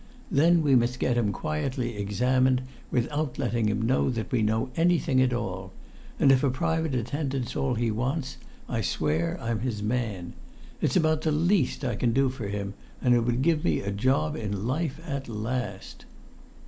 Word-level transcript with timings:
Then 0.31 0.63
we 0.63 0.73
must 0.73 0.97
get 0.99 1.15
him 1.15 1.31
quietly 1.31 1.95
examined, 1.95 2.63
without 2.89 3.37
letting 3.37 3.67
him 3.69 3.83
know 3.83 4.09
that 4.09 4.31
we 4.31 4.41
know 4.41 4.71
anything 4.75 5.21
at 5.21 5.31
all; 5.31 5.73
and 6.19 6.31
if 6.31 6.43
a 6.43 6.49
private 6.49 6.95
attendant's 6.95 7.55
all 7.55 7.75
he 7.75 7.91
wants, 7.91 8.37
I 8.67 8.81
swear 8.81 9.37
I'm 9.39 9.59
his 9.59 9.83
man. 9.83 10.33
It's 10.81 10.95
about 10.95 11.21
the 11.21 11.31
least 11.31 11.85
I 11.85 11.95
can 11.97 12.13
do 12.13 12.29
for 12.29 12.47
him, 12.47 12.73
and 12.99 13.13
it 13.13 13.19
would 13.19 13.43
give 13.43 13.63
me 13.63 13.81
a 13.81 13.91
job 13.91 14.35
in 14.35 14.65
life 14.65 14.99
at 15.07 15.29
last!" 15.29 16.05